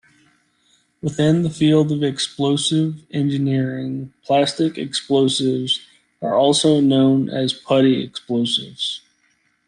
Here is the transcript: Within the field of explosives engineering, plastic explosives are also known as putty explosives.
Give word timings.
Within 1.03 1.43
the 1.43 1.51
field 1.51 1.91
of 1.91 2.01
explosives 2.01 3.03
engineering, 3.11 4.11
plastic 4.23 4.75
explosives 4.75 5.79
are 6.23 6.33
also 6.33 6.79
known 6.79 7.29
as 7.29 7.53
putty 7.53 8.03
explosives. 8.03 9.01